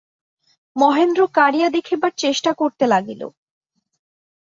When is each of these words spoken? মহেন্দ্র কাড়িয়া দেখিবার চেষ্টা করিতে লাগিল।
মহেন্দ্র 0.75 1.21
কাড়িয়া 1.37 1.67
দেখিবার 1.69 2.11
চেষ্টা 2.17 2.51
করিতে 2.53 2.85
লাগিল। 2.87 3.21